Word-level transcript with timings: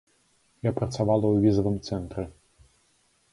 Я 0.67 0.71
працавала 0.79 1.23
ў 1.33 1.37
візавым 1.43 1.77
цэнтры. 1.91 2.27